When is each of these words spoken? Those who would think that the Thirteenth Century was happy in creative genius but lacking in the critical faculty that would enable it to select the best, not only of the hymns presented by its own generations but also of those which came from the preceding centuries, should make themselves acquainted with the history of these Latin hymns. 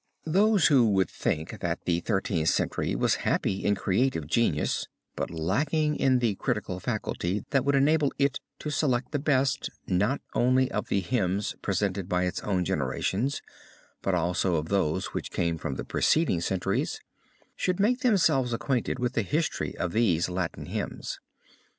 Those 0.25 0.65
who 0.65 0.87
would 0.93 1.11
think 1.11 1.59
that 1.59 1.85
the 1.85 1.99
Thirteenth 1.99 2.49
Century 2.49 2.95
was 2.95 3.17
happy 3.21 3.63
in 3.63 3.75
creative 3.75 4.25
genius 4.25 4.87
but 5.15 5.29
lacking 5.29 5.95
in 5.95 6.17
the 6.17 6.33
critical 6.37 6.79
faculty 6.79 7.45
that 7.51 7.63
would 7.63 7.75
enable 7.75 8.11
it 8.17 8.39
to 8.61 8.71
select 8.71 9.11
the 9.11 9.19
best, 9.19 9.69
not 9.85 10.19
only 10.33 10.71
of 10.71 10.87
the 10.87 11.01
hymns 11.01 11.53
presented 11.61 12.09
by 12.09 12.23
its 12.25 12.41
own 12.41 12.65
generations 12.65 13.43
but 14.01 14.15
also 14.15 14.55
of 14.55 14.69
those 14.69 15.13
which 15.13 15.29
came 15.29 15.59
from 15.59 15.75
the 15.75 15.85
preceding 15.85 16.41
centuries, 16.41 16.99
should 17.55 17.79
make 17.79 17.99
themselves 17.99 18.53
acquainted 18.53 18.97
with 18.97 19.13
the 19.13 19.21
history 19.21 19.77
of 19.77 19.91
these 19.91 20.27
Latin 20.29 20.65
hymns. 20.65 21.19